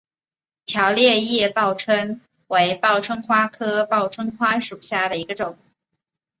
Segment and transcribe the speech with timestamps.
[0.65, 5.59] 条裂叶报春为报春花科报春花属下的一个种。